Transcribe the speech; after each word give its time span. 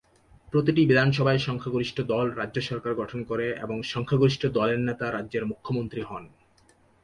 প্রতিটি 0.53 0.81
বিধানসভায় 0.85 1.39
সংখ্যাগরিষ্ঠ 1.39 1.97
দল 2.03 2.25
রাজ্য 2.31 2.57
সরকার 2.61 2.93
গঠন 2.95 3.19
করে 3.23 3.47
এবং 3.61 3.77
সংখ্যাগরিষ্ঠ 3.83 4.41
দলের 4.49 4.79
নেতা 4.79 5.05
রাজ্যের 5.11 5.43
মুখ্যমন্ত্রী 5.45 6.01
হন। 6.01 6.23